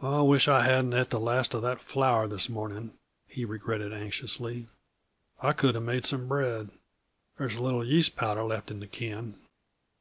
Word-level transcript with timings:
"I 0.00 0.22
wish 0.22 0.48
I 0.48 0.64
hadn't 0.64 0.92
eat 0.92 1.10
the 1.10 1.20
last 1.20 1.54
uh 1.54 1.60
the 1.60 1.76
flour 1.76 2.26
this 2.26 2.48
morning," 2.48 2.94
he 3.28 3.44
regretted 3.44 3.92
anxiously. 3.92 4.66
"I 5.40 5.52
coulda 5.52 5.78
made 5.80 6.04
some 6.04 6.26
bread; 6.26 6.70
there's 7.38 7.54
a 7.54 7.62
little 7.62 7.84
yeast 7.84 8.16
powder 8.16 8.42
left 8.42 8.72
in 8.72 8.80
the 8.80 8.88
can. 8.88 9.38